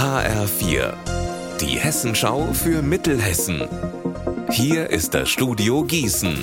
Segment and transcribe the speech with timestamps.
[0.00, 0.94] HR4,
[1.60, 3.68] die Hessenschau für Mittelhessen.
[4.50, 6.42] Hier ist das Studio Gießen.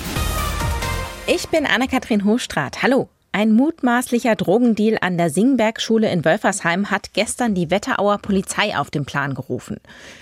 [1.26, 2.84] Ich bin Anne-Kathrin Hochstrat.
[2.84, 3.08] Hallo.
[3.32, 9.04] Ein mutmaßlicher Drogendeal an der Singberg-Schule in Wölfersheim hat gestern die Wetterauer Polizei auf den
[9.04, 9.78] Plan gerufen.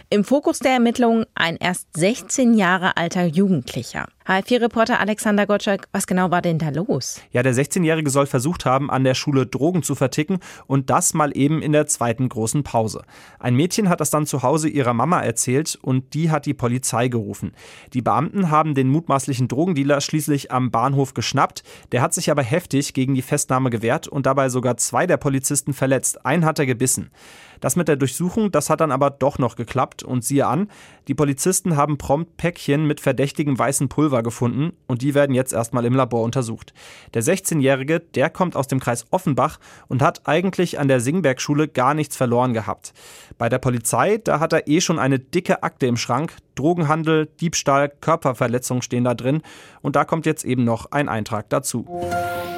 [0.09, 4.07] Im Fokus der Ermittlungen ein erst 16 Jahre alter Jugendlicher.
[4.27, 7.21] HF4-Reporter Alexander Gottschalk, was genau war denn da los?
[7.31, 11.37] Ja, der 16-Jährige soll versucht haben, an der Schule Drogen zu verticken und das mal
[11.37, 13.03] eben in der zweiten großen Pause.
[13.39, 17.07] Ein Mädchen hat das dann zu Hause ihrer Mama erzählt und die hat die Polizei
[17.07, 17.53] gerufen.
[17.95, 21.63] Die Beamten haben den mutmaßlichen Drogendealer schließlich am Bahnhof geschnappt.
[21.93, 25.73] Der hat sich aber heftig gegen die Festnahme gewehrt und dabei sogar zwei der Polizisten
[25.73, 26.27] verletzt.
[26.27, 27.13] Einen hat er gebissen.
[27.61, 30.69] Das mit der Durchsuchung, das hat dann aber doch noch geklappt und siehe an,
[31.09, 35.85] die Polizisten haben prompt Päckchen mit verdächtigem weißen Pulver gefunden und die werden jetzt erstmal
[35.85, 36.73] im Labor untersucht.
[37.15, 39.59] Der 16-Jährige, der kommt aus dem Kreis Offenbach
[39.89, 42.93] und hat eigentlich an der Singberg-Schule gar nichts verloren gehabt.
[43.39, 47.89] Bei der Polizei, da hat er eh schon eine dicke Akte im Schrank, Drogenhandel, Diebstahl,
[48.01, 49.43] Körperverletzung stehen da drin
[49.83, 51.87] und da kommt jetzt eben noch ein Eintrag dazu.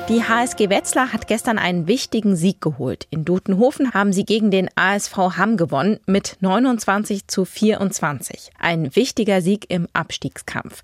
[0.09, 3.07] Die HSG Wetzlar hat gestern einen wichtigen Sieg geholt.
[3.11, 8.53] In Dutenhofen haben sie gegen den ASV Hamm gewonnen mit 29 zu 24.
[8.59, 10.81] Ein wichtiger Sieg im Abstiegskampf.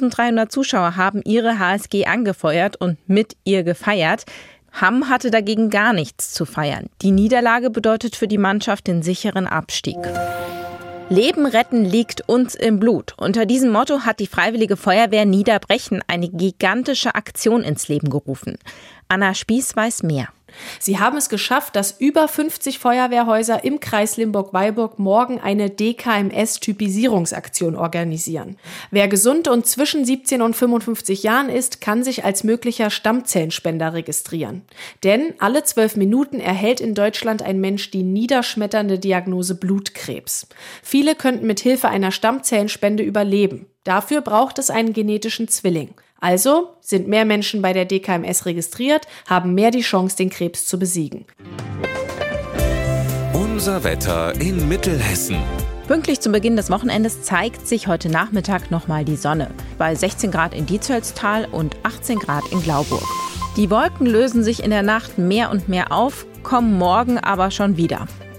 [0.00, 4.24] 3300 Zuschauer haben ihre HSG angefeuert und mit ihr gefeiert.
[4.72, 6.86] Hamm hatte dagegen gar nichts zu feiern.
[7.02, 9.98] Die Niederlage bedeutet für die Mannschaft den sicheren Abstieg.
[11.08, 13.14] Leben retten liegt uns im Blut.
[13.18, 18.56] Unter diesem Motto hat die Freiwillige Feuerwehr Niederbrechen eine gigantische Aktion ins Leben gerufen.
[19.08, 20.28] Anna Spieß weiß mehr.
[20.78, 28.56] Sie haben es geschafft, dass über 50 Feuerwehrhäuser im Kreis Limburg-Weilburg morgen eine DKMS-Typisierungsaktion organisieren.
[28.90, 34.62] Wer gesund und zwischen 17 und 55 Jahren ist, kann sich als möglicher Stammzellenspender registrieren.
[35.04, 40.48] Denn alle zwölf Minuten erhält in Deutschland ein Mensch die niederschmetternde Diagnose Blutkrebs.
[40.82, 43.66] Viele könnten mit Hilfe einer Stammzellenspende überleben.
[43.84, 45.94] Dafür braucht es einen genetischen Zwilling.
[46.22, 50.78] Also sind mehr Menschen bei der DKMS registriert, haben mehr die Chance, den Krebs zu
[50.78, 51.26] besiegen.
[53.34, 55.38] Unser Wetter in Mittelhessen.
[55.88, 59.50] Pünktlich zum Beginn des Wochenendes zeigt sich heute Nachmittag nochmal die Sonne.
[59.78, 63.02] Bei 16 Grad in Dietzelstal und 18 Grad in Glauburg.
[63.56, 67.76] Die Wolken lösen sich in der Nacht mehr und mehr auf, kommen morgen aber schon
[67.76, 68.06] wieder.